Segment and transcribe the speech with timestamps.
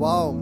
[0.00, 0.34] Wow.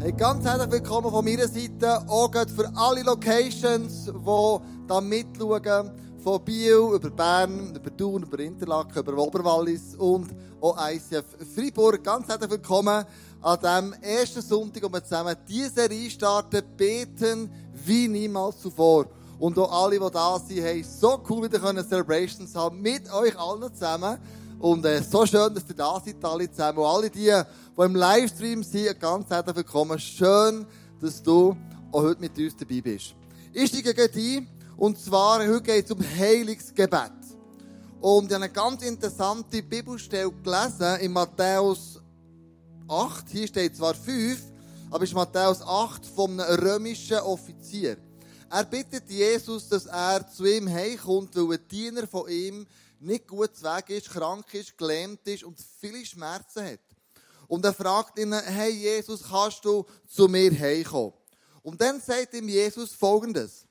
[0.00, 1.98] Hey, ganz herzlich willkommen von meiner Seite.
[2.08, 5.90] Auch für alle Locations, die da mitschauen.
[6.24, 10.30] Von Biel über Bern, über Thun, über Interlaken, über Oberwallis und
[10.62, 12.02] auch ICF Freiburg.
[12.02, 13.04] Ganz herzlich willkommen
[13.42, 17.50] an diesem ersten Sonntag, wo wir zusammen diese Serie starten, beten
[17.84, 19.04] wie niemals zuvor.
[19.38, 23.74] Und auch alle, die da sind, hey, so cool wieder Celebrations haben mit euch allen
[23.74, 24.16] zusammen.
[24.62, 26.78] Und äh, so schön, dass ihr da seid, alle zusammen.
[26.78, 27.32] Und alle die,
[27.76, 29.98] die im Livestream sind, ganz herzlich willkommen.
[29.98, 30.64] Schön,
[31.00, 31.56] dass du
[31.90, 33.16] auch heute mit uns dabei bist.
[33.52, 34.46] Ich steige gleich ein.
[34.76, 37.10] Und zwar, heute geht es um Heilungsgebet.
[38.00, 42.00] Und ich habe eine ganz interessante Bibelstelle gelesen in Matthäus
[42.86, 43.30] 8.
[43.30, 44.40] Hier steht zwar 5,
[44.92, 47.96] aber es ist Matthäus 8 von einem römischen Offizier.
[48.48, 52.64] Er bittet Jesus, dass er zu ihm heimkommt, weil ein Diener von ihm
[53.02, 56.80] nicht gut zu Weg ist, krank ist, gelähmt ist und viele Schmerzen hat.
[57.48, 61.12] Und er fragt ihn, hey Jesus, kannst du zu mir heimkommen?
[61.62, 63.66] Und dann sagt ihm Jesus Folgendes.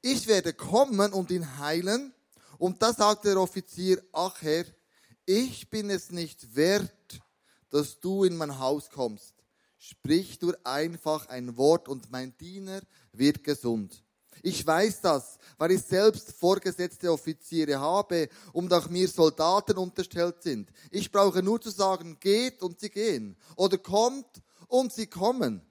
[0.00, 2.12] Ich werde kommen und ihn heilen.
[2.58, 4.64] Und da sagt der Offizier, ach Herr,
[5.26, 7.22] ich bin es nicht wert,
[7.70, 9.34] dass du in mein Haus kommst.
[9.78, 14.03] Sprich nur einfach ein Wort und mein Diener wird gesund.
[14.46, 20.68] Ich weiß das, weil ich selbst vorgesetzte Offiziere habe und auch mir Soldaten unterstellt sind.
[20.90, 23.38] Ich brauche nur zu sagen, geht und sie gehen.
[23.56, 25.62] Oder kommt und sie kommen.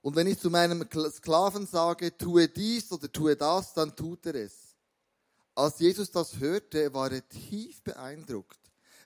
[0.00, 4.34] Und wenn ich zu meinem Sklaven sage, tue dies oder tue das, dann tut er
[4.34, 4.74] es.
[5.54, 8.58] Als Jesus das hörte, war er tief beeindruckt.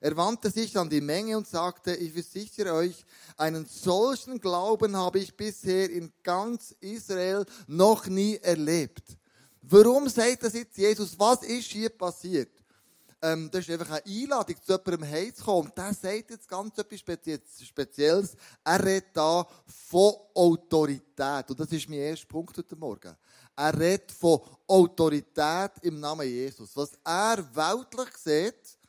[0.03, 3.05] Er wandte sich an die Menge und sagte, ich versichere euch,
[3.37, 9.05] einen solchen Glauben habe ich bisher in ganz Israel noch nie erlebt.
[9.63, 11.17] Warum sagt das jetzt Jesus?
[11.17, 12.51] Was ist hier passiert?
[13.23, 15.69] Ähm, das ist einfach eine Einladung, zu jemandem heimzukommen.
[15.69, 16.99] Und der sagt jetzt ganz etwas
[17.65, 18.37] Spezielles.
[18.65, 19.47] Er redet da
[19.89, 21.49] von Autorität.
[21.49, 23.17] Und das ist mein erster Punkt heute Morgen.
[23.55, 26.77] Er redet von Autorität im Namen Jesus.
[26.77, 28.82] Was er weltlich sieht,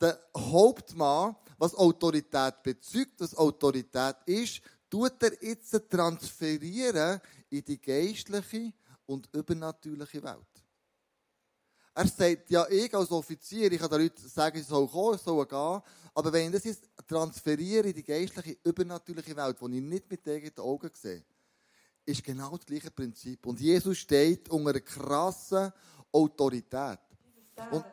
[0.00, 7.20] der Hauptmann, was Autorität bezeugt, was Autorität ist, tut er jetzt transferieren
[7.50, 8.72] in die geistliche
[9.06, 10.46] und übernatürliche Welt.
[11.94, 15.24] Er sagt, ja, ich als Offizier, ich kann den Leuten sagen, sie sollen kommen, sie
[15.24, 15.82] sollen gehen,
[16.14, 20.28] aber wenn ich das jetzt transferiere in die geistliche, übernatürliche Welt, die ich nicht mit
[20.28, 21.24] eigenen Augen sehe,
[22.04, 23.44] ist genau das gleiche Prinzip.
[23.46, 25.72] Und Jesus steht unter einer krassen
[26.12, 27.00] Autorität.
[27.70, 27.84] Und,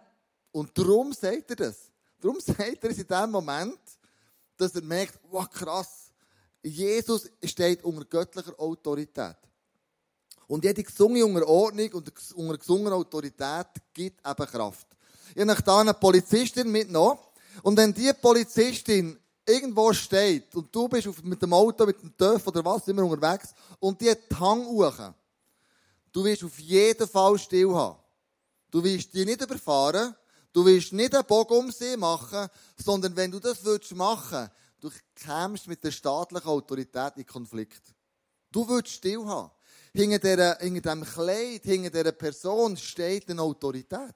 [0.52, 1.92] und darum sagt er das.
[2.26, 3.78] Darum sagt er es in dem Moment,
[4.58, 6.10] dass er merkt, wow, krass,
[6.64, 9.36] Jesus steht unter göttlicher Autorität.
[10.48, 14.88] Und jede gesungene Unterordnung und unter gesungener Autorität gibt eben Kraft.
[15.36, 17.20] Ich habe da eine Polizistin mitgenommen.
[17.62, 22.48] Und wenn die Polizistin irgendwo steht und du bist mit dem Auto, mit dem TÜV
[22.48, 25.14] oder was immer unterwegs und die hat die
[26.12, 28.00] du wirst auf jeden Fall still haben.
[28.72, 30.16] Du wirst die nicht überfahren,
[30.56, 34.50] Du willst nicht einen Bogen um sie machen, sondern wenn du das würdest machen,
[34.80, 37.82] du kämst mit der staatlichen Autorität in Konflikt.
[38.54, 39.52] Du würdest still haben.
[39.94, 44.16] Hinter, der, hinter dem Kleid, hinter dieser Person steht eine Autorität.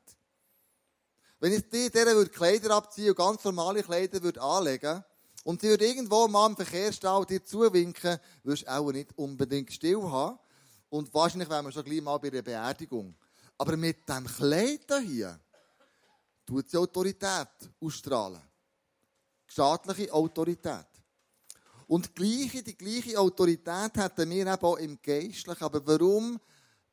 [1.41, 5.03] Wenn ich dir dieser Kleider abziehen und ganz normale Kleider würde anlegen
[5.43, 10.03] und sie würde irgendwo mal im Verkehrsstau dir zuwinken, würdest du auch nicht unbedingt still
[10.03, 10.39] haben.
[10.87, 13.13] Und wahrscheinlich wären wir schon gleich mal bei der Beerdigung.
[13.57, 15.37] Aber mit dem Kleid hier,
[16.49, 17.47] tut sie Autorität
[17.79, 18.41] ausstrahlen.
[19.45, 20.87] Staatliche Autorität.
[21.87, 25.63] Und die gleiche, die gleiche Autorität hätten wir eben auch im Geistlichen.
[25.63, 26.39] Aber warum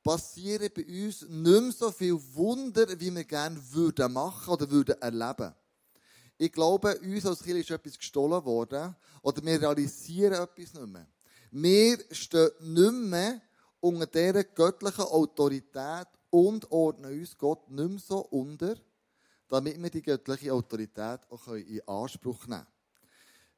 [0.03, 5.00] passieren bei uns nicht mehr so viele Wunder, wie wir gerne würden machen oder würden
[5.00, 5.55] erleben?
[6.38, 11.06] Ich glaube, uns als Kind ist etwas gestohlen worden oder wir realisieren etwas nicht mehr.
[11.50, 13.41] Wir stehen nicht mehr
[13.81, 18.77] unter dieser göttlichen Autorität und ordnen uns Gott nicht mehr so unter,
[19.49, 22.77] damit wir die göttliche Autorität auch in Anspruch nehmen können.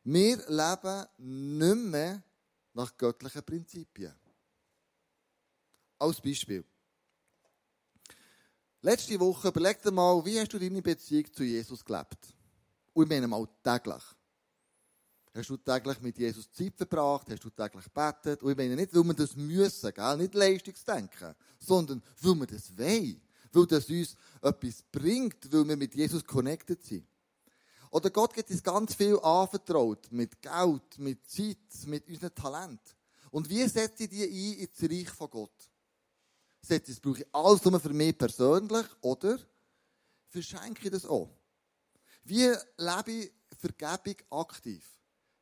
[0.04, 2.22] Wir leben nicht mehr
[2.74, 4.14] nach göttlichen Prinzipien.
[5.98, 6.64] Als Beispiel.
[8.80, 12.32] Letzte Woche überleg dir mal, wie hast du deine Beziehung zu Jesus gelebt?
[12.92, 14.02] Und ich meine mal täglich.
[15.34, 17.28] Hast du täglich mit Jesus Zeit verbracht?
[17.30, 18.42] Hast du täglich gebetet?
[18.42, 20.16] Und ich meine nicht, weil wir das müssen, gell?
[20.16, 23.20] nicht Leistungsdenken, sondern weil wir das wollen
[23.52, 27.06] weil das uns etwas bringt, weil wir mit Jesus connected sind.
[27.90, 31.56] Oder Gott gibt uns ganz viel anvertraut, mit Geld, mit Zeit,
[31.86, 32.80] mit unserem Talent.
[33.30, 35.70] Und wie setze ich die ein ins Reich von Gott?
[36.60, 39.38] Setze ich, brauche ich alles nur für mich persönlich oder
[40.28, 41.30] verschenke ich das auch?
[42.24, 44.84] Wie lebe ich Vergebung aktiv?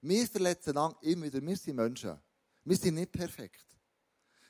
[0.00, 1.42] Wir verletzen immer wieder.
[1.42, 2.16] Wir sind Menschen.
[2.64, 3.64] Wir sind nicht perfekt.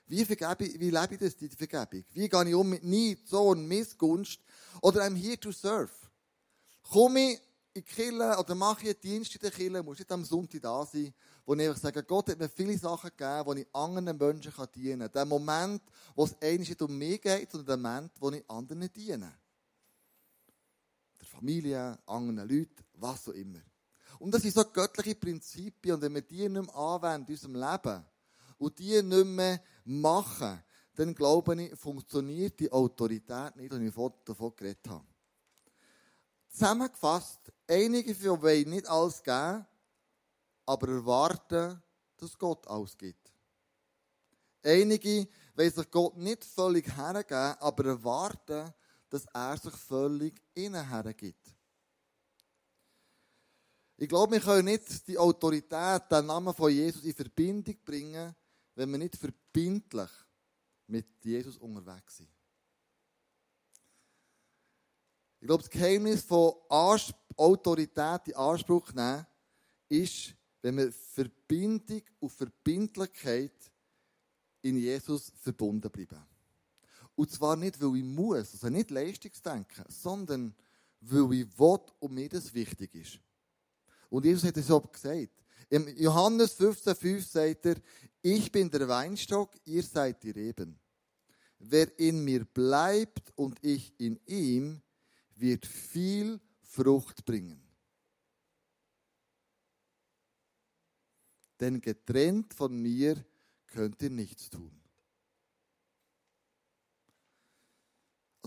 [0.08, 2.04] Wie, vergebe, wie lebe ich das, die Vergebung?
[2.12, 4.40] Wie gehe ich um mit Neid, Zorn, Missgunst?
[4.80, 5.90] Oder I'm here to serve.
[6.82, 7.40] Komme ich
[7.74, 10.62] in die Kirche oder mache ich einen Dienst in der Kirche, muss nicht am Sonntag
[10.62, 11.12] da sein,
[11.44, 15.00] wo ich einfach sage, Gott hat mir viele Sachen gegeben, wo ich anderen Menschen dienen
[15.00, 15.12] kann.
[15.12, 15.82] Der Moment,
[16.14, 19.32] wo es eigentlich nicht um mich geht, sondern der Moment, wo ich anderen diene.
[21.20, 23.60] Der Familie, anderen Leuten, was auch immer.
[24.18, 25.96] Und das sind so göttliche Prinzipien.
[25.96, 28.04] Und wenn wir die nicht mehr anwenden in unserem Leben
[28.58, 30.62] und die nicht mehr machen,
[30.94, 33.94] dann glaube ich, funktioniert die Autorität nicht, die ich
[34.24, 35.06] davon geredet habe.
[36.48, 39.66] Zusammengefasst, einige von wollen nicht alles geben,
[40.64, 41.82] aber erwarten,
[42.16, 43.30] dass Gott alles gibt.
[44.62, 48.72] Einige wollen sich Gott nicht völlig hergeben, aber erwarten,
[49.10, 51.54] dass er sich völlig ihnen hergibt.
[53.98, 58.34] Ich glaube, wir können nicht die Autorität, den Namen von Jesus in Verbindung bringen,
[58.76, 60.10] wenn wir nicht verbindlich
[60.86, 62.30] mit Jesus unterwegs sind.
[65.40, 69.26] Ich glaube, das Geheimnis von Autorität in Anspruch nehmen
[69.88, 73.72] ist, wenn wir Verbindung und Verbindlichkeit
[74.62, 76.24] in Jesus verbunden bleiben.
[77.14, 80.54] Und zwar nicht, weil ich muss, also nicht Leistungsdenken, sondern
[81.00, 83.20] weil ich will und mir das wichtig ist.
[84.10, 85.42] Und Jesus hat es so gesagt.
[85.68, 87.76] Im Johannes 15,5 sagt er,
[88.22, 90.78] ich bin der Weinstock, ihr seid die Reben.
[91.58, 94.80] Wer in mir bleibt und ich in ihm,
[95.34, 97.62] wird viel Frucht bringen.
[101.58, 103.24] Denn getrennt von mir
[103.66, 104.72] könnt ihr nichts tun.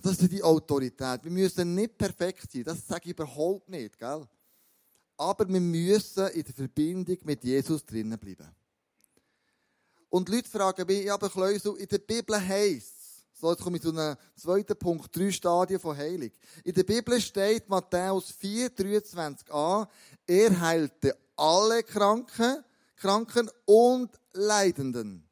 [0.01, 1.23] Das ist die Autorität.
[1.23, 2.63] Wir müssen nicht perfekt sein.
[2.63, 3.97] Das sage ich überhaupt nicht.
[3.97, 4.25] Gell?
[5.19, 8.47] Aber wir müssen in der Verbindung mit Jesus drinnen bleiben.
[10.09, 12.99] Und Leute fragen mich, ja, aber Kleusel, in der Bibel heisst
[13.39, 16.31] so, jetzt komme ich zu einem zweiten Punkt, drei Stadien von Heilung.
[16.61, 19.87] In der Bibel steht Matthäus 4, 23a,
[20.27, 22.65] er heilte alle Kranken,
[22.97, 25.25] Kranken und Leidenden.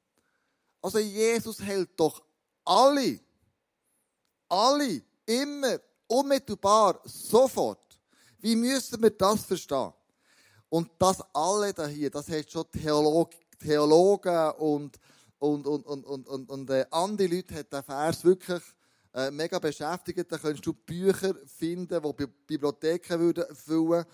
[0.81, 2.23] Also Jesus hält doch
[2.63, 3.19] alle,
[4.47, 7.86] alle, immer, unmittelbar, sofort.
[8.39, 9.93] Wie müssen wir das verstehen?
[10.69, 14.99] Und das alle da hier, das heißt schon Theolog, Theologen und
[15.39, 18.63] und, und, und, und, und, und äh, andere Leute hat den Vers wirklich
[19.13, 20.31] äh, mega beschäftigt.
[20.31, 24.05] Da könntest du Bücher finden, die Bibliotheken würden füllen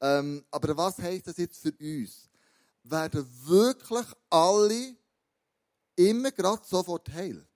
[0.00, 2.28] ähm, Aber was heisst das jetzt für uns?
[2.82, 4.96] Werden wirklich alle
[5.94, 7.46] immer gerade sofort heil,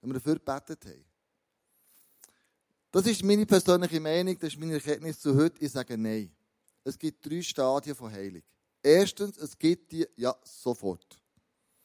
[0.00, 1.05] wenn wir dafür gebetet haben?
[2.96, 5.62] Das ist meine persönliche Meinung, das ist meine Erkenntnis zu heute.
[5.62, 6.34] Ich sage nein.
[6.82, 8.40] Es gibt drei Stadien von Heilung.
[8.82, 11.20] Erstens, es gibt die ja sofort.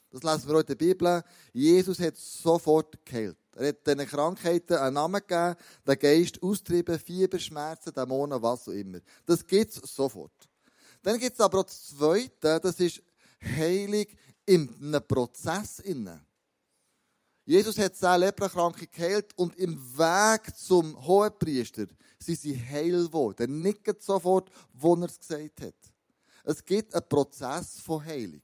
[0.10, 1.22] Das lesen wir auch in der Bibel.
[1.52, 3.36] Jesus hat sofort geheilt.
[3.58, 8.72] Er hat diesen Krankheiten einen Namen gegeben, den Geist austrieben, Fieber, Schmerzen, Dämonen, was auch
[8.72, 9.00] immer.
[9.26, 10.48] Das gibt es sofort.
[11.04, 13.04] Dann gibt es aber auch das Zweite, das ist
[13.44, 14.06] Heilung
[14.46, 15.80] in einem Prozess.
[15.80, 16.26] Innen.
[17.46, 21.88] Jesus hat zehn Leprakranke geheilt und im Weg zum Hohenpriester
[22.20, 23.62] sind sie heil geworden.
[23.62, 25.76] Nicht sofort, wo er es gesagt hat.
[26.44, 28.42] Es gibt einen Prozess von Heilung.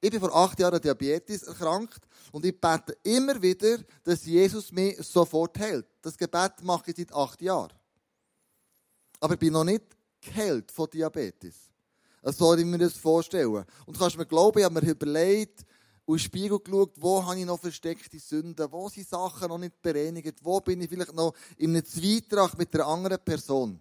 [0.00, 2.00] Ich bin vor acht Jahren Diabetes erkrankt
[2.32, 5.86] und ich bete immer wieder, dass Jesus mich sofort hält.
[6.02, 7.72] Das Gebet mache ich seit acht Jahren.
[9.20, 9.84] Aber ich bin noch nicht
[10.20, 11.70] geheilt von Diabetes.
[12.24, 13.64] So soll ich mir das vorstellen.
[13.86, 15.64] Und kannst mir glauben, ich habe mir überlegt
[16.12, 20.38] und Spiegel geschaut, wo habe ich noch versteckte Sünden, wo sind Sachen noch nicht bereinigt,
[20.42, 23.80] wo bin ich vielleicht noch in einem Zweitrag mit einer anderen Person.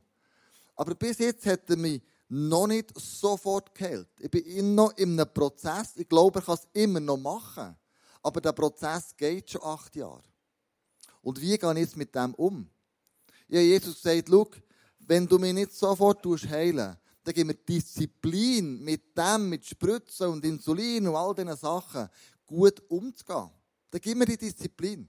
[0.77, 4.07] Aber bis jetzt hat er mich noch nicht sofort geheilt.
[4.17, 5.91] Ich bin immer noch in einem Prozess.
[5.97, 7.75] Ich glaube, ich kann es immer noch machen.
[8.23, 10.23] Aber der Prozess geht schon acht Jahre.
[11.21, 12.69] Und wie gehe ich jetzt mit dem um?
[13.50, 14.47] Ja, Jesus sagt, schau,
[15.00, 20.43] wenn du mich nicht sofort heilen dann gib mir Disziplin, mit dem, mit Spritzen und
[20.45, 22.09] Insulin und all diesen Sachen
[22.45, 23.49] gut umzugehen.
[23.91, 25.07] Dann gib mir die Disziplin.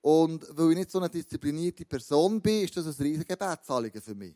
[0.00, 4.14] Und weil ich nicht so eine disziplinierte Person bin, ist das ein riesiges Gebetsanliegen für
[4.14, 4.34] mich.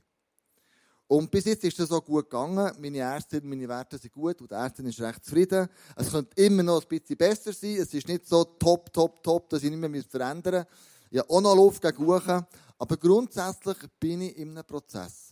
[1.06, 2.72] Und bis jetzt ist das auch gut gegangen.
[2.78, 5.68] Meine Ärztin, meine Werte sind gut und die Ärztin ist recht zufrieden.
[5.96, 7.76] Es könnte immer noch ein bisschen besser sein.
[7.76, 10.78] Es ist nicht so top, top, top, dass ich nicht mehr verändern muss.
[11.10, 12.46] Ich habe auch noch Luft gegen.
[12.78, 15.23] Aber grundsätzlich bin ich in einem Prozess.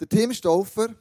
[0.00, 0.94] Der Tim Stauffer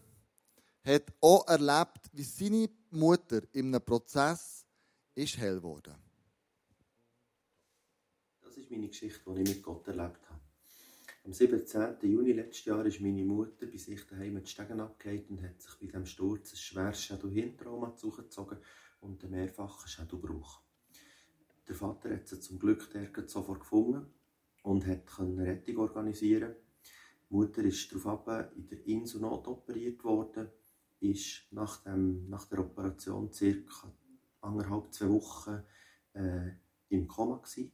[0.83, 4.65] hat auch erlebt, wie seine Mutter in einem Prozess
[5.13, 5.95] ist hell wurde.
[8.41, 10.41] Das ist meine Geschichte, die ich mit Gott erlebt habe.
[11.25, 11.97] Am 17.
[12.09, 15.75] Juni letztes Jahr ist meine Mutter bei sich daheim die Stegen abgehalten und hat sich
[15.79, 18.57] bei diesem Sturz ein schweres Schädelhirntrauma zugezogen
[19.01, 20.61] und einen mehrfachen Schädelbruch.
[21.67, 22.89] Der Vater hat sie zum Glück
[23.27, 24.11] sofort gefunden
[24.63, 26.55] und hat Rettung organisieren.
[27.29, 30.49] Die Mutter ist daraufhin in der Insel notoperiert worden,
[30.99, 33.93] ist nach, dem, nach der Operation circa
[34.41, 35.63] anderthalb, zwei Wochen
[36.13, 36.51] äh,
[36.89, 37.71] im Koma gewesen.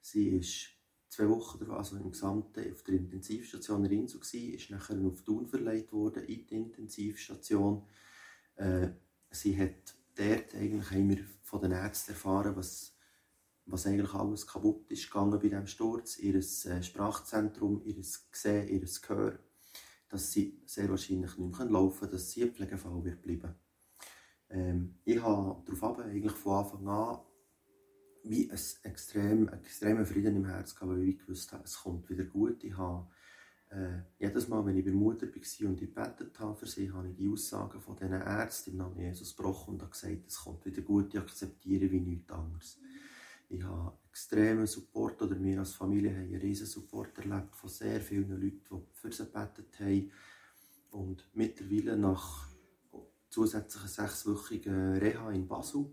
[0.00, 0.68] Sie ist
[1.08, 5.46] zwei Wochen, also im Gesamten, auf der Intensivstation in Insel gewesen, ist nachher auf Thun
[5.46, 7.86] verlegt worden, in die Intensivstation.
[8.56, 8.88] Äh,
[9.30, 12.96] sie hat dort eigentlich haben wir von den Ärzten erfahren, was,
[13.66, 16.18] was eigentlich alles kaputt ist gegangen bei diesem Sturz.
[16.18, 19.38] Ihr äh, Sprachzentrum, ihr Gesehen, ihr Gehör.
[20.08, 23.54] Dass sie sehr wahrscheinlich nicht mehr laufen können, dass sie ein Pflegefall wird bleiben.
[24.50, 27.18] Ähm, ich habe darauf eigentlich von Anfang an
[28.24, 32.24] wie ein extrem, extremen Frieden im Herzen gehabt, weil ich gewusst habe, es kommt wieder
[32.24, 32.62] gut.
[32.62, 33.08] Ich habe
[33.70, 37.08] äh, jedes Mal, wenn ich bei Mutter war und ich gebetet habe für sie, habe
[37.08, 40.82] ich die Aussagen von diesen Ärzten im Namen Jesus gebrochen und gesagt, es kommt wieder
[40.82, 42.78] gut, ich akzeptiere wie nichts anderes.
[43.54, 48.00] Ich habe extremen Support, oder wir als Familie haben einen riesen Support erlebt von sehr
[48.00, 50.10] vielen Leuten, die für sie gebetet haben.
[50.90, 52.48] Und mittlerweile nach
[53.28, 55.84] zusätzlichen sechswöchigen Reha in Basel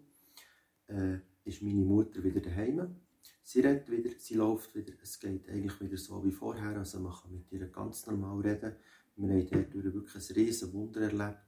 [0.88, 2.96] äh, ist meine Mutter wieder daheim.
[3.44, 7.14] Sie redet wieder, sie läuft wieder, es geht eigentlich wieder so wie vorher, also man
[7.14, 8.76] kann mit ihr ganz normal reden.
[9.18, 11.40] Wir haben dort wirklich ein riesen Wunder erlebt.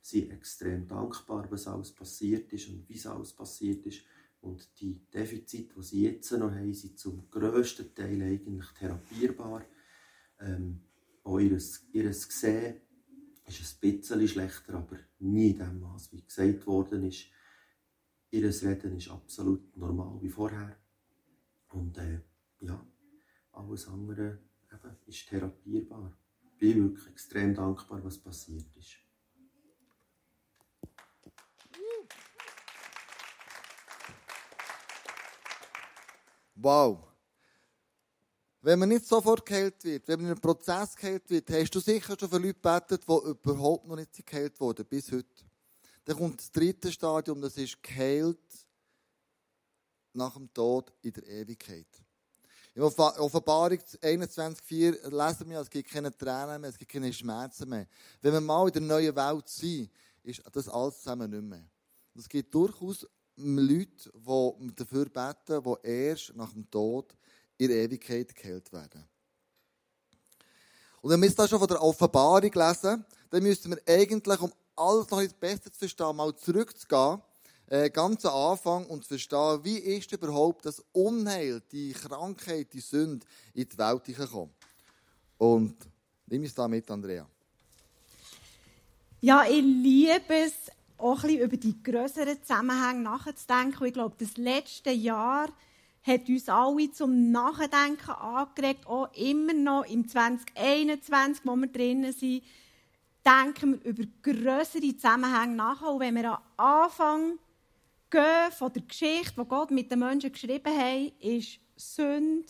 [0.00, 4.02] Sie sind extrem dankbar, was alles passiert ist und wie es alles passiert ist.
[4.40, 9.64] Und die Defizite, die sie jetzt noch haben, sind zum grössten Teil eigentlich therapierbar.
[10.38, 10.80] Ähm,
[11.22, 11.58] auch ihr,
[11.92, 12.80] ihr Gesehen
[13.46, 17.26] ist ein bisschen schlechter, aber nie in dem Maß, wie gesagt worden ist.
[18.30, 20.76] Ihr Reden ist absolut normal wie vorher.
[21.68, 22.20] Und äh,
[22.60, 22.86] ja,
[23.52, 24.38] alles andere
[24.72, 26.16] eben, ist therapierbar.
[26.44, 28.96] Ich bin wirklich extrem dankbar, was passiert ist.
[36.62, 36.98] Wow.
[38.60, 41.80] Wenn man nicht sofort geheilt wird, wenn man in einem Prozess geheilt wird, hast du
[41.80, 45.44] sicher schon für Leute gebetet, die überhaupt noch nicht geheilt wurden, bis heute.
[46.04, 48.38] Dann kommt das dritte Stadium, das ist geheilt
[50.12, 51.86] nach dem Tod in der Ewigkeit.
[52.74, 57.86] In Offenbarung 21,4 lesen wir, es gibt keine Tränen mehr, es gibt keine Schmerzen mehr.
[58.20, 59.90] Wenn wir mal in der neuen Welt sind,
[60.22, 61.64] ist das alles zusammen nicht mehr.
[62.14, 63.06] Es gibt durchaus
[63.42, 64.10] Leute,
[64.60, 67.14] die dafür beten, die erst nach dem Tod
[67.58, 69.04] in Ewigkeit geheilt werden.
[71.02, 75.10] Und wenn wir das schon von der Offenbarung lesen, dann müssten wir eigentlich, um alles
[75.10, 77.20] noch etwas besser zu verstehen, mal zurückzugehen,
[77.66, 82.80] äh, ganz am Anfang und zu verstehen, wie ist überhaupt das Unheil, die Krankheit, die
[82.80, 84.52] Sünde in die Welt gekommen.
[85.38, 85.76] Und
[86.26, 87.26] nimm es da mit, Andrea.
[89.22, 90.54] Ja, ich liebe es,
[91.00, 93.86] auch ein bisschen über die größeren Zusammenhänge nachzudenken.
[93.86, 95.48] Ich glaube, das letzte Jahr
[96.02, 102.42] hat uns alle zum Nachdenken angeregt, auch immer noch im 2021, wo wir drinnen sind,
[103.24, 105.82] denken wir über größere Zusammenhänge nach.
[105.82, 107.38] Und wenn wir am Anfang
[108.08, 112.46] gehen von der Geschichte, die Gott mit den Menschen geschrieben hat, ist Sünde,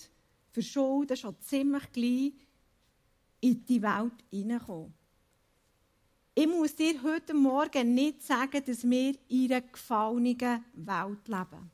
[0.52, 2.32] Verschulden schon ziemlich gleich
[3.40, 4.99] in die Welt hineingekommen.
[6.34, 11.70] Ich muss dir heute Morgen nicht sagen, dass wir in einer gefallenen Welt leben.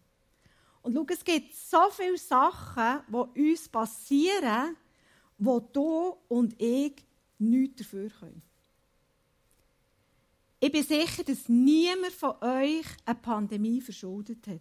[0.82, 4.76] Und schau, es gibt so viele Sachen, die uns passieren,
[5.36, 6.94] wo du und ich
[7.38, 8.42] nichts dafür können.
[10.58, 14.60] Ich bin sicher, dass niemand von euch eine Pandemie verschuldet hat.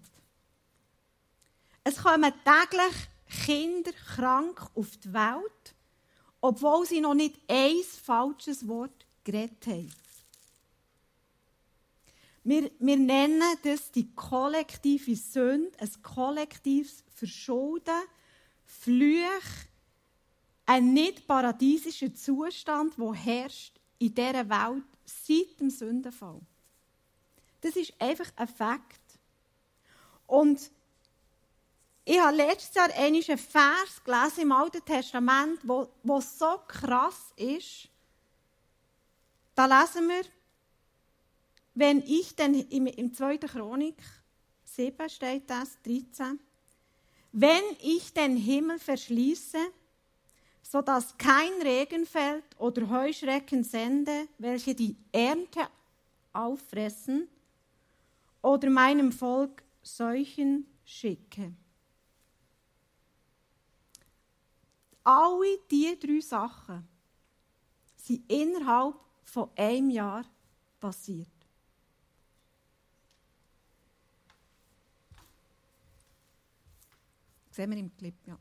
[1.86, 5.76] Es kommen täglich Kinder krank auf die Welt,
[6.42, 9.92] obwohl sie noch nicht ein falsches Wort geredet haben.
[12.46, 18.04] Wir, wir nennen das die kollektive Sünde, ein kollektives Verschulden,
[18.66, 19.68] Flüche,
[20.68, 26.40] ein nicht paradiesischer Zustand, der herrscht in dieser Welt seit dem Sündenfall.
[27.62, 29.02] Das ist einfach ein Fakt.
[30.28, 30.70] Und
[32.04, 37.90] ich habe letztes Jahr einen Vers gelesen im Alten Testament, wo, wo so krass ist.
[39.56, 40.24] Da lesen wir,
[41.74, 43.38] wenn ich denn im, im 2.
[43.38, 43.98] Chronik
[44.66, 46.40] 7 steht das, 13,
[47.32, 49.58] wenn ich den Himmel verschließe
[50.62, 55.68] sodass kein Regen fällt oder Heuschrecken sende, welche die Ernte
[56.34, 57.30] auffressen,
[58.42, 61.54] oder meinem Volk Seuchen schicke.
[65.06, 66.88] alle diese drei Sachen
[67.96, 68.96] sind innerhalb
[69.36, 70.24] von einem Jahr
[70.80, 71.28] passiert.
[77.52, 78.40] Sehen wir im Clip, ja.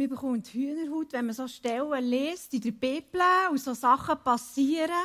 [0.00, 5.04] Man bekommt Hühnerhaut, wenn man so Stellen liest in der Bibel und so Sachen passieren.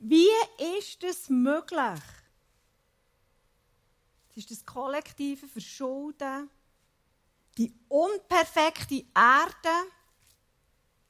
[0.00, 0.28] Wie
[0.76, 2.02] ist das möglich?
[4.28, 6.50] Es ist das kollektive Verschulden,
[7.56, 9.90] die unperfekte Erde,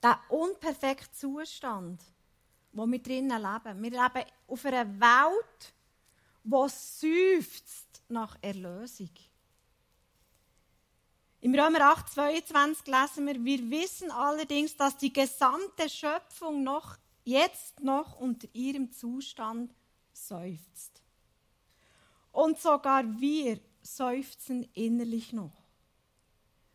[0.01, 2.01] der unperfekte Zustand,
[2.71, 3.83] wo wir drinnen leben.
[3.83, 5.75] Wir leben auf einer Welt,
[6.45, 9.11] die seufzt nach Erlösung.
[11.41, 17.81] Im Römer 8, 22 lesen wir, wir wissen allerdings, dass die gesamte Schöpfung noch, jetzt
[17.81, 19.73] noch unter ihrem Zustand
[20.13, 21.01] seufzt.
[22.33, 25.63] Und sogar wir seufzen innerlich noch,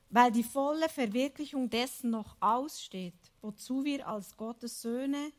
[0.09, 5.33] weil die volle Verwirklichung dessen noch aussteht, wozu wir als Gottes Söhne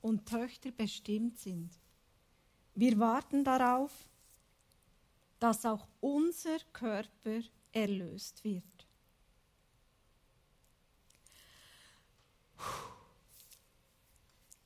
[0.00, 1.70] und Töchter bestimmt sind.
[2.74, 3.92] Wir warten darauf,
[5.38, 8.64] dass auch unser Körper erlöst wird.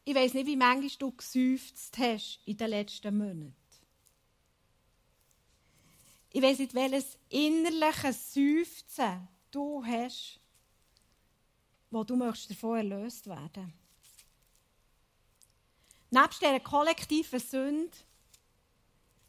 [0.04, 3.54] Ich weiß nicht, wie manchmal du gesäufzt hast in den letzten Monaten.
[6.30, 10.40] Ich weiß nicht, welches innerliche Seufzen du hast,
[11.90, 13.72] wo du möchtest davon erlöst werden.
[16.10, 17.96] Nebst dieser kollektiven Sünde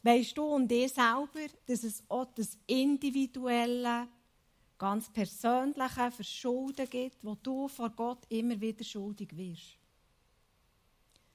[0.05, 4.07] weißt du und ich selber, dass es auch das individuelle,
[4.77, 9.79] ganz persönliche Verschulden gibt, wo du vor Gott immer wieder schuldig wirst.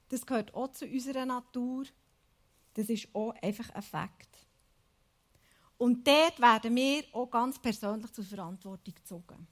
[0.08, 1.84] Das gehört auch zu unserer Natur.
[2.74, 4.28] Das ist auch einfach ein Fakt.
[5.78, 9.46] Und dort werden wir auch ganz persönlich zur Verantwortung gezogen.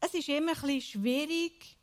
[0.00, 1.76] Es ist immer ein bisschen schwierig,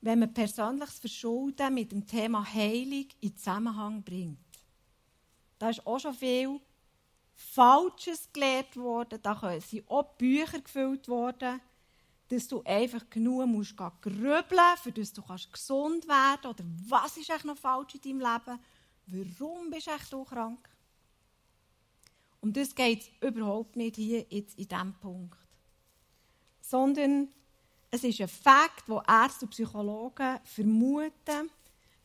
[0.00, 4.38] wenn man persönliches Verschulden mit dem Thema Heilung in Zusammenhang bringt.
[5.58, 6.60] Da ist auch schon viel
[7.34, 11.60] Falsches gelehrt worden, da sind auch Bücher gefüllt worden,
[12.28, 17.30] dass du einfach genug musst grübeln für dass du kannst gesund werden oder was ist
[17.30, 18.60] eigentlich noch falsch in deinem Leben,
[19.38, 20.68] warum bist du eigentlich krank.
[22.40, 25.38] Um das geht überhaupt nicht hier jetzt in diesem Punkt.
[26.60, 27.28] Sondern
[27.90, 31.50] es ist ein Fakt, wo Ärzte und Psychologen vermuten,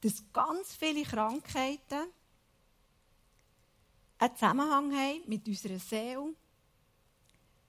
[0.02, 2.08] dass ganz viele Krankheiten
[4.17, 6.34] einen Zusammenhang haben mit unserer Seele,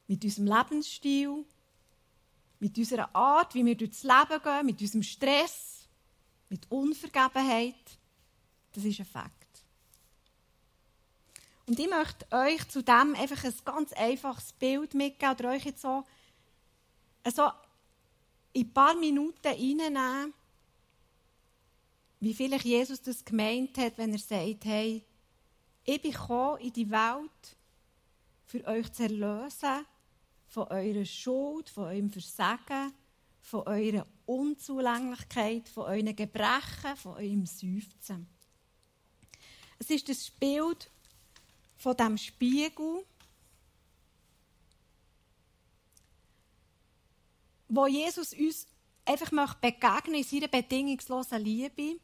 [0.07, 1.44] mit unserem Lebensstil,
[2.61, 5.88] mit unserer Art, wie wir durchs Leben gehen, mit unserem Stress,
[6.48, 7.74] mit Unvergebenheit.
[8.72, 9.33] Das ist ein Fakt.
[11.66, 15.83] Und ich möchte euch zu dem einfach ein ganz einfaches Bild mitgeben oder euch jetzt
[15.83, 16.05] so,
[17.35, 17.50] so
[18.55, 20.33] in ein paar Minuten reinnehmen,
[22.21, 25.05] wie vielleicht Jesus das gemeint hat, wenn er sagt, hey,
[25.85, 26.14] ich bin
[26.61, 27.57] in die Welt,
[28.47, 29.85] für euch zu erlösen
[30.47, 32.95] von eurer Schuld, von eurem Versagen,
[33.43, 38.29] von eurer Unzulänglichkeit, von euren Gebrechen, von eurem Seufzen.
[39.79, 40.88] Es ist das Bild
[41.77, 43.05] von dem Spiegel,
[47.75, 48.67] wo Jesus uns
[49.05, 52.01] einfach begegnen in seiner bedingungslosen Liebe.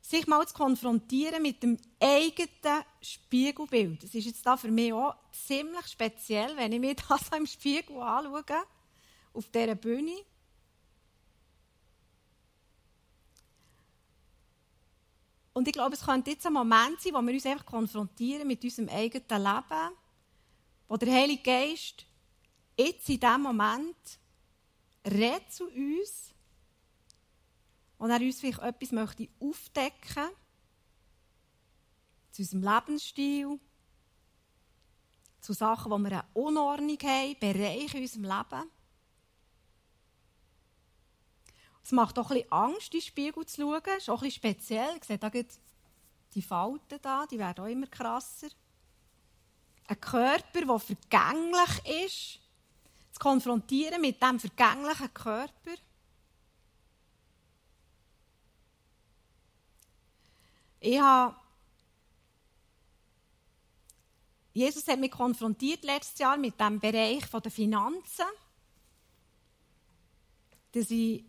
[0.00, 4.02] sich mal zu konfrontieren mit dem eigenen Spiegelbild.
[4.02, 7.96] Das ist jetzt da für mich auch ziemlich speziell, wenn ich mir das im Spiegel
[7.96, 8.44] anschaue,
[9.32, 10.14] auf dieser Bühne.
[15.54, 18.62] Und ich glaube, es könnte jetzt ein Moment sein, wo wir uns einfach konfrontieren mit
[18.62, 19.94] unserem eigenen Leben,
[20.88, 22.04] wo der Heilige Geist
[22.76, 23.96] jetzt in diesem Moment
[25.04, 26.32] redet zu uns
[27.98, 30.28] und er uns vielleicht etwas möchte aufdecken
[32.30, 33.60] zu unserem Lebensstil,
[35.40, 38.70] zu Sachen, wo wir eine Unordnung haben, Bereiche in unserem Leben.
[41.84, 43.82] Es macht auch ein bisschen Angst, in den Spiegel zu schauen.
[43.84, 44.96] Das ist auch ein bisschen speziell.
[44.96, 48.48] Ich sehe da die Falten da, die werden auch immer krasser.
[49.86, 52.40] Ein Körper, der vergänglich ist,
[53.24, 55.74] konfrontieren mit diesem vergänglichen Körper.
[60.80, 61.34] Ich habe
[64.52, 68.26] Jesus hat mich konfrontiert letztes Jahr mit dem Bereich der Finanzen,
[70.72, 71.24] dass ich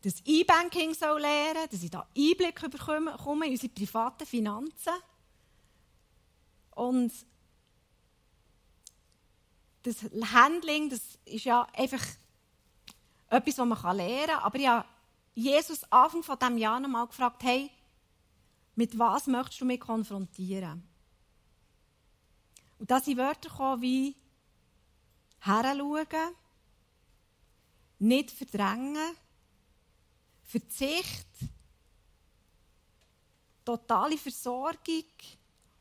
[0.00, 4.94] das E-Banking soll lernen, dass ich da Einblick bekomme in unsere privaten Finanzen.
[6.70, 7.12] Und
[9.82, 9.96] das
[10.32, 12.04] Handling, das ist ja einfach
[13.28, 14.40] etwas, was man lernen kann.
[14.40, 14.88] Aber ich habe
[15.34, 17.70] Jesus Anfang von diesem Jahr noch mal gefragt, hey,
[18.74, 20.86] mit was möchtest du mich konfrontieren?
[22.78, 24.16] Und da sind Wörter gekommen wie
[25.40, 26.34] heranschauen,
[27.98, 29.16] nicht verdrängen,
[30.44, 31.28] Verzicht,
[33.64, 35.04] totale Versorgung,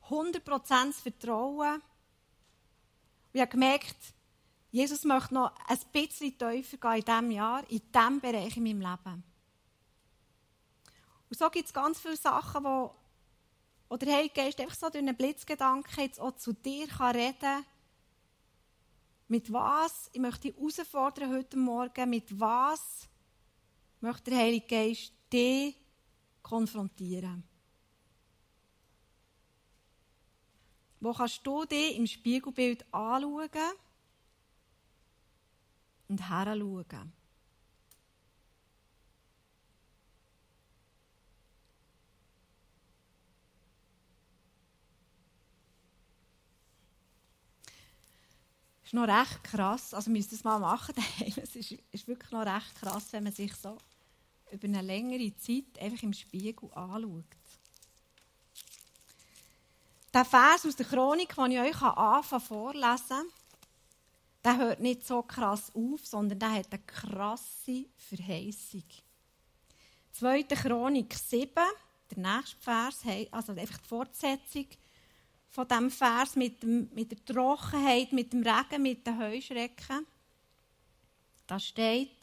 [0.10, 1.82] 100% Vertrauen.
[3.32, 3.98] Ich habe gemerkt,
[4.72, 8.82] Jesus möchte noch ein bisschen tiefer gehen in diesem Jahr, in diesem Bereich in meinem
[8.82, 9.24] Leben.
[11.30, 12.96] Und so gibt es ganz viele Sachen, wo,
[13.88, 17.66] wo der Heilige Geist einfach so durch einen Blitzgedanken jetzt auch zu dir kann reden.
[19.28, 23.08] Mit was, ich möchte dich herausfordern heute Morgen, mit was
[24.02, 25.76] möchte der Heilige Geist dich
[26.42, 27.49] konfrontieren.
[31.00, 33.50] Wo kannst du dich im Spiegelbild anschauen
[36.10, 37.14] und heranschauen?
[48.90, 49.94] ist noch recht krass.
[49.94, 50.96] Also müsst ihr es mal machen.
[51.38, 53.78] es ist, ist, wirklich noch recht krass, wenn man sich so
[54.52, 57.39] über eine längere Zeit einfach im Spiegel anschaut.
[60.14, 63.32] Der Vers aus der Chronik, den ich euch anfangen vorlesen
[64.44, 68.84] der hört nicht so krass auf, sondern der hat eine krasse Verheißung.
[70.14, 70.44] 2.
[70.44, 71.52] Chronik 7,
[72.12, 74.66] der nächste Vers, also einfach die Fortsetzung,
[75.50, 80.06] von diesem Vers mit, dem, mit der Trockenheit, mit dem Regen, mit den Heuschrecken.
[81.48, 82.18] Da steht,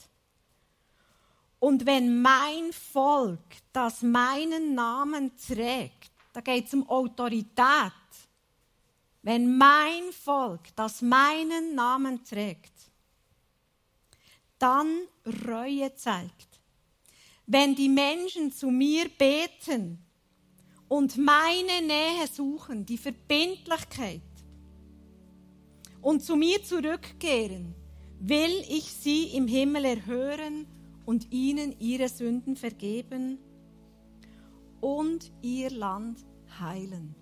[1.59, 7.92] und wenn mein Volk, das meinen Namen trägt, da geht es um Autorität.
[9.22, 12.75] Wenn mein Volk, das meinen Namen trägt,
[14.59, 14.87] dann
[15.49, 16.61] Reue zeigt.
[17.46, 20.05] Wenn die Menschen zu mir beten
[20.88, 24.20] und meine Nähe suchen, die Verbindlichkeit,
[26.03, 27.75] und zu mir zurückkehren,
[28.20, 30.66] will ich sie im Himmel erhören
[31.07, 33.38] und ihnen ihre Sünden vergeben
[34.81, 36.25] und ihr Land
[36.61, 37.15] heilen.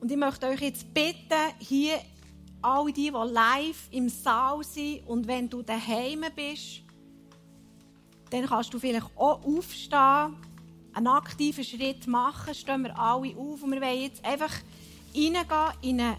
[0.00, 1.98] Und ich möchte euch jetzt bitten, hier
[2.60, 6.82] alle die, die live im Saal sind und wenn du daheim bist,
[8.30, 10.36] dann kannst du vielleicht auch aufstehen,
[10.92, 14.52] einen aktiven Schritt machen, stehen wir alle auf und wir wollen jetzt einfach
[15.14, 16.16] reingehen in eine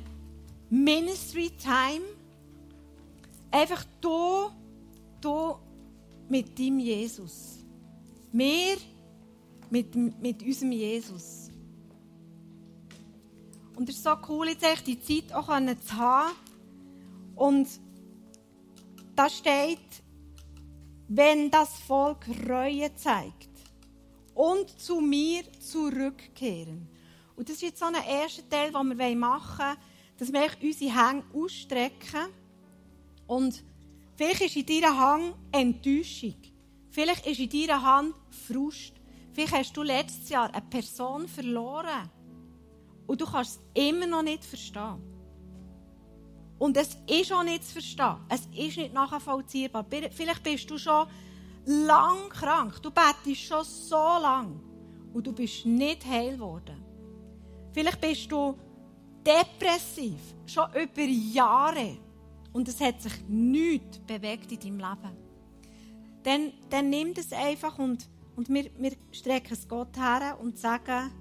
[0.70, 2.06] Ministry Time.
[3.52, 4.52] Einfach du,
[5.22, 5.56] du
[6.30, 7.65] mit deinem Jesus.
[8.38, 8.76] Wir
[9.70, 11.50] mit, mit unserem Jesus.
[13.78, 16.36] Und es ist so cool, jetzt echt die Zeit auch zu haben.
[17.34, 17.70] Und
[19.16, 19.80] da steht,
[21.08, 23.50] wenn das Volk Reue zeigt
[24.34, 26.90] und zu mir zurückkehren.
[27.38, 29.78] Und das ist jetzt so ein erster Teil, den wir machen wollen,
[30.18, 32.34] dass wir unsere Hänge ausstrecken.
[33.28, 33.64] Und
[34.18, 36.36] vielleicht ist in deiner Hand Enttäuschung.
[36.96, 38.16] Vielleicht ist in deiner Hand
[38.48, 38.94] Frust.
[39.34, 42.10] Vielleicht hast du letztes Jahr eine Person verloren.
[43.06, 45.04] Und du kannst es immer noch nicht verstehen.
[46.58, 48.16] Und es ist auch nicht zu verstehen.
[48.30, 49.86] Es ist nicht nachvollziehbar.
[49.90, 51.06] Vielleicht bist du schon
[51.66, 52.82] lang krank.
[52.82, 54.58] Du betest schon so lang
[55.14, 56.82] und du bist nicht heil geworden.
[57.74, 58.58] Vielleicht bist du
[59.22, 61.98] depressiv, schon über Jahre
[62.54, 65.25] und es hat sich nichts bewegt in deinem Leben.
[66.26, 71.12] Dann, dann nimm das einfach und, und wir, wir strecken es Gott her und sagen,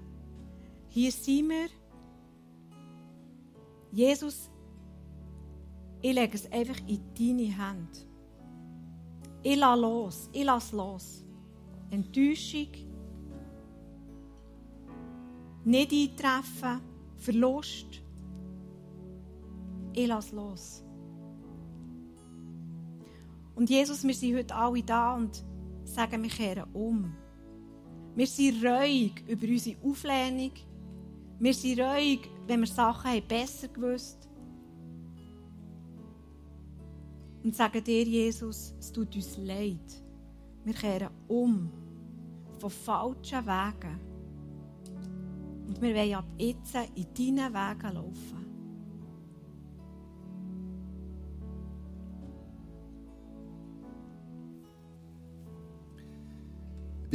[0.87, 1.67] hier sind wir.
[3.91, 4.49] Jesus,
[6.01, 7.99] ich lege es einfach in deine Hände.
[9.43, 11.23] Ich lasse los, ich lasse los.
[11.91, 12.71] Enttäuschung,
[15.65, 16.81] nicht eintreffen,
[17.17, 18.01] Verlust.
[19.93, 20.84] Ich lasse los.
[23.55, 25.43] Und Jesus, wir sind heute alle da und
[25.83, 27.15] sagen, wir kehren um.
[28.15, 30.51] Wir sind reuig über unsere Auflehnung.
[31.39, 34.25] Wir sind reuig, wenn wir Sachen haben besser gewusst
[37.45, 40.03] Und sagen dir, Jesus, es tut uns leid.
[40.63, 41.71] Wir kehren um
[42.57, 43.99] von falschen Wegen.
[45.67, 48.54] Und wir wollen ab jetzt in deinen Wegen laufen.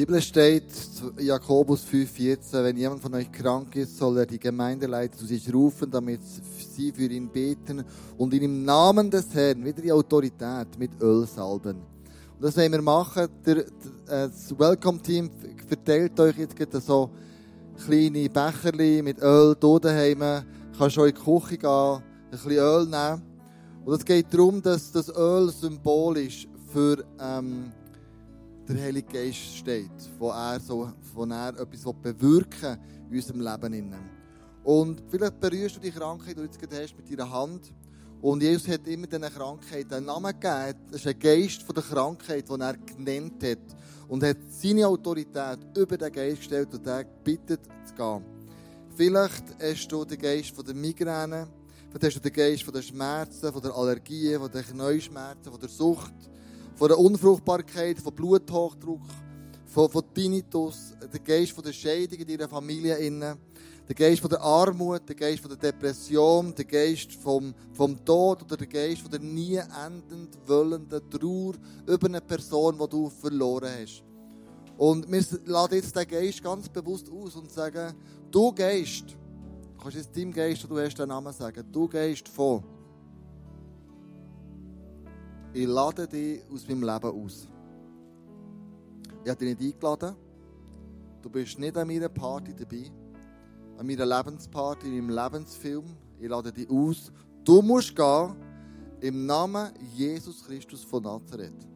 [0.01, 0.65] Bibel steht,
[1.19, 5.91] Jakobus 5,14, wenn jemand von euch krank ist, soll er die Gemeindeleiter zu sich rufen,
[5.91, 6.23] damit
[6.75, 7.85] sie für ihn beten
[8.17, 11.77] und ihn im Namen des Herrn, wieder die Autorität, mit Öl salben.
[11.77, 13.29] Und das wollen wir machen.
[13.45, 15.31] Der, der, das Welcome-Team
[15.69, 17.11] verteilt euch jetzt so
[17.85, 20.45] kleine Becherli mit Öl hier daheim.
[20.79, 23.23] Kannst du in die Küche gehen, ein bisschen Öl nehmen.
[23.85, 27.71] Und es geht darum, dass das Öl symbolisch für ähm,
[28.75, 32.79] der Heilige Geist steht, wo er, so, wo er etwas bewirken
[33.11, 33.95] in unserem Leben.
[34.63, 37.73] Und vielleicht berührst du die Krankheit, die du jetzt hast, mit deiner Hand.
[38.21, 40.79] Und Jesus hat immer diesen Krankheit einen Namen gegeben.
[40.91, 43.77] Das ist ein Geist von der Krankheit, den er genannt hat.
[44.09, 48.25] Und hat seine Autorität über den Geist gestellt und er bittet zu gehen.
[48.95, 51.49] Vielleicht hast du den Geist von der Migräne,
[51.89, 55.61] vielleicht hast du den Geist von der Schmerzen, von der Allergie, von der Knäuschmerzen, von
[55.61, 56.31] der Sucht
[56.81, 59.03] von der Unfruchtbarkeit, von Bluthochdruck,
[59.67, 62.97] von, von Tinnitus, der Geist von der Scheidung in deiner Familie
[63.87, 68.45] der Geist von der Armut, der Geist von der Depression, der Geist vom, vom Tod
[68.45, 71.53] oder der Geist von der nie endend wollenden Trauer
[71.87, 74.03] über eine Person, die du verloren hast.
[74.79, 77.95] Und wir laden jetzt den Geist ganz bewusst aus und sagen,
[78.31, 79.19] du Geist,
[79.83, 82.65] kannst jetzt deinem Geist, du hast den Namen sagen, du Geist von
[85.53, 87.49] ich lade dich aus meinem Leben aus.
[89.25, 90.17] Ich habe dich nicht eingeladen.
[91.23, 92.91] Du bist nicht an meiner Party dabei.
[93.79, 95.85] An meiner Lebensparty, in meinem Lebensfilm.
[96.19, 97.11] Ich lade dich aus.
[97.45, 98.37] Du musst gehen
[99.01, 101.67] im Namen Jesus Christus von Nazareth.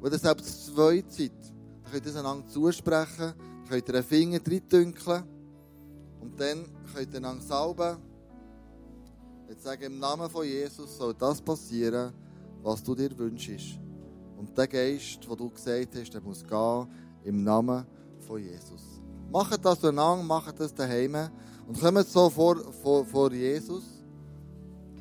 [0.00, 1.32] Und ihr selbst zwei Zeit,
[1.82, 3.32] dann könnt ihr einander zusprechen,
[3.68, 5.24] könnt ihr einen Finger reindünkeln
[6.20, 7.96] und dann könnt ihr einander salben.
[9.48, 12.12] Jetzt sage im Namen von Jesus soll das passieren,
[12.62, 13.78] was du dir wünschst.
[14.38, 16.88] Und der Geist, wo du gesagt hast, der muss gehen
[17.24, 17.86] im Namen
[18.20, 19.02] von Jesus.
[19.30, 21.30] Macht das lang, macht das daheim
[21.66, 23.84] und kommt so vor, vor, vor Jesus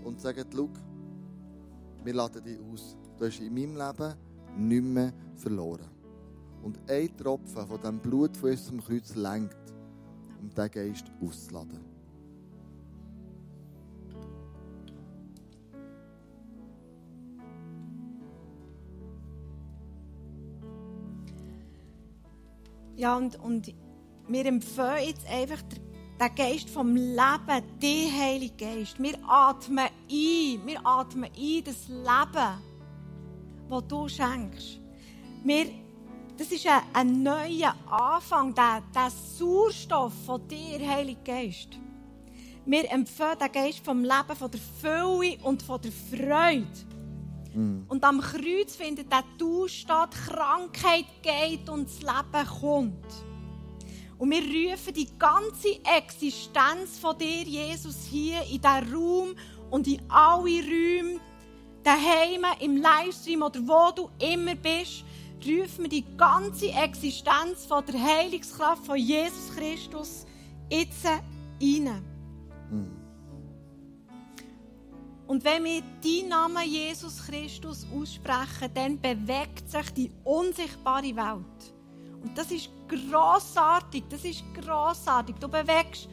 [0.04, 0.70] und sagt, schau,
[2.04, 2.98] wir laden dich aus.
[3.18, 4.16] Du hast in meinem Leben
[4.58, 5.90] nichts mehr verloren.
[6.62, 9.74] Und ein Tropfen von dem Blut von unserem Kreuz lenkt,
[10.42, 11.93] um diesen Geist auszuladen.
[22.96, 23.74] Ja, und, und
[24.28, 25.62] wir empfehlen jetzt einfach
[26.20, 29.02] den Geist vom Leben, den Heiligen Geist.
[29.02, 32.62] Wir atmen ein, wir atmen ein das Leben,
[33.70, 34.80] das du schenkst.
[35.44, 35.66] Wir,
[36.38, 41.80] das ist ein, ein neuer Anfang, der, der Sauerstoff von dir, Heiliger Geist.
[42.66, 46.68] Wir empfehlen den Geist vom Leben, von der Fülle und von der Freude.
[47.54, 47.84] Mm.
[47.88, 53.06] Und am Kreuz findet der Tausch statt, Krankheit geht und das Leben kommt.
[54.18, 59.36] Und wir rufen die ganze Existenz von dir, Jesus, hier in diesen Raum
[59.70, 61.20] und in alle Räume,
[61.84, 65.04] daheim, im Livestream oder wo du immer bist,
[65.46, 70.26] rufen wir die ganze Existenz von der Heilungskraft von Jesus Christus
[70.70, 72.02] jetzt rein.
[72.72, 73.03] Mm.
[75.34, 81.74] Und wenn wir deinen Namen Jesus Christus aussprechen, dann bewegt sich die unsichtbare Welt.
[82.22, 85.38] Und das ist grossartig, das ist grossartig.
[85.40, 86.08] Du bewegst,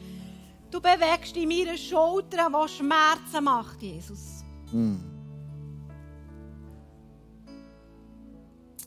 [0.71, 4.43] du bewegst in meinen Schultern, die Schmerzen macht, Jesus.
[4.71, 4.95] Mm.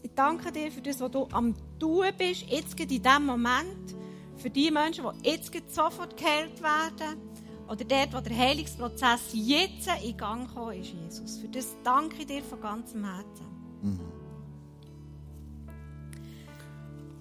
[0.02, 3.94] ich danke dir für das, was du am Tun bist, jetzt in diesem Moment.
[4.38, 7.33] Für die Menschen, die jetzt sofort geheilt werden.
[7.68, 11.38] Oder dort, wo der Heilungsprozess jetzt in Gang gekommen ist, Jesus.
[11.38, 13.46] Für das danke ich dir von ganzem Herzen.
[13.83, 14.00] Mhm.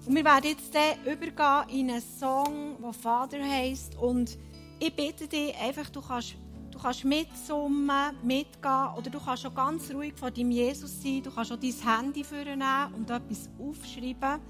[0.06, 0.74] Und wir werden jetzt
[1.06, 3.96] übergehen in einen Song, der Vater heisst.
[3.96, 4.36] Und
[4.78, 6.36] ich bitte dich einfach, du kannst,
[6.70, 11.22] du kannst mitsummen, mitgehen oder du kannst schon ganz ruhig vor deinem Jesus sein.
[11.22, 14.40] Du kannst auch dein Handy vornehmen und etwas aufschreiben.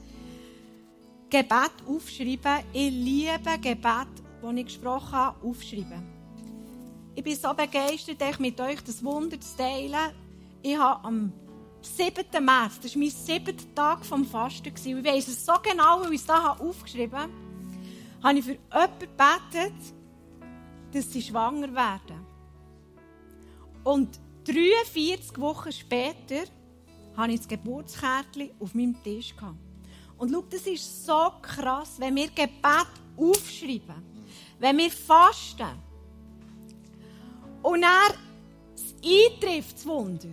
[1.31, 2.65] Gebet aufschreiben.
[2.73, 6.03] Ich liebe Gebet, das ich gesprochen habe, aufschreiben.
[7.15, 10.13] Ich bin so begeistert, mit euch das Wunder zu teilen.
[10.63, 11.33] Ich habe am
[11.83, 12.45] 7.
[12.45, 14.69] März, das war mein siebter Tag vom Fasten.
[14.69, 17.33] Ich weiss es so genau, weil ich es da aufgeschrieben habe.
[18.23, 19.95] Habe ich für jemanden gebetet,
[20.93, 22.27] dass sie schwanger werden.
[23.83, 26.45] Und 43 Wochen später
[27.17, 29.59] habe ich das Geburtskärtchen auf meinem Tisch gehabt.
[30.17, 34.14] Und schau, das ist so krass, wenn wir Gebet aufschreiben,
[34.59, 35.83] wenn wir fasten
[37.63, 38.15] und er
[39.03, 40.31] eintrifft, das Wunder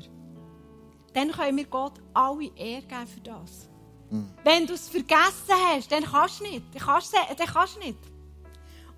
[1.14, 3.70] dann können wir Gott alle Ehre geben für das.
[4.10, 4.30] Mhm.
[4.44, 6.64] Wenn du es vergessen hast, dann kannst du nicht.
[6.74, 7.98] Dann kannst du, dann kannst nicht.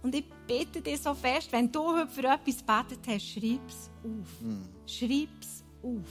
[0.02, 3.90] Und ich bitte dich so fest, wenn du heute für etwas gebetet hast, schreib es
[4.04, 4.42] auf.
[4.42, 4.68] Mhm.
[4.86, 6.10] Schreib es auf.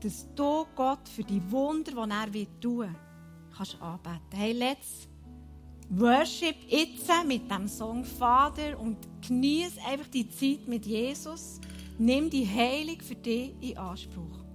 [0.00, 2.94] Dass du Gott für die Wunder, die er wird tun
[3.56, 4.20] kannst anbeten.
[4.32, 5.07] Hey, let's
[5.90, 8.96] worship jetzt mit dem Song Vater und
[9.26, 11.60] genieße einfach die Zeit mit Jesus.
[11.98, 14.47] Nimm die Heilung für dich in Anspruch.